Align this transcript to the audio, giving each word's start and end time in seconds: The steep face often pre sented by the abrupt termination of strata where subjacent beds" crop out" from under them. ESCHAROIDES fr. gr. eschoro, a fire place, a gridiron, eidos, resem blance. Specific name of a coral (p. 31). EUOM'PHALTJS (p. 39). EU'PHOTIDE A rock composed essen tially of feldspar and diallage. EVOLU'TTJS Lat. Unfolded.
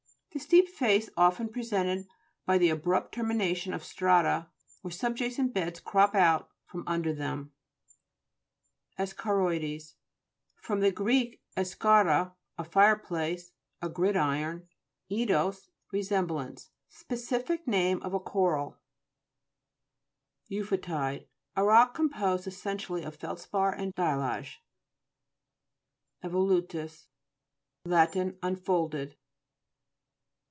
The 0.33 0.39
steep 0.39 0.69
face 0.69 1.09
often 1.17 1.49
pre 1.49 1.61
sented 1.61 2.07
by 2.45 2.57
the 2.57 2.69
abrupt 2.69 3.13
termination 3.13 3.73
of 3.73 3.83
strata 3.83 4.47
where 4.81 4.89
subjacent 4.91 5.53
beds" 5.53 5.79
crop 5.81 6.15
out" 6.15 6.49
from 6.65 6.83
under 6.87 7.11
them. 7.13 7.51
ESCHAROIDES 8.97 9.95
fr. 10.55 10.75
gr. 10.89 11.11
eschoro, 11.57 12.33
a 12.57 12.63
fire 12.63 12.95
place, 12.95 13.51
a 13.81 13.89
gridiron, 13.89 14.69
eidos, 15.11 15.67
resem 15.93 16.27
blance. 16.27 16.69
Specific 16.87 17.67
name 17.67 18.01
of 18.01 18.13
a 18.13 18.19
coral 18.19 18.77
(p. 20.47 20.61
31). 20.63 20.63
EUOM'PHALTJS 20.63 20.69
(p. 20.69 20.77
39). 20.77 21.03
EU'PHOTIDE 21.19 21.27
A 21.57 21.63
rock 21.65 21.93
composed 21.93 22.47
essen 22.47 22.77
tially 22.77 23.05
of 23.05 23.15
feldspar 23.17 23.73
and 23.73 23.93
diallage. 23.93 24.55
EVOLU'TTJS 26.23 27.07
Lat. 27.85 28.15
Unfolded. 28.41 29.17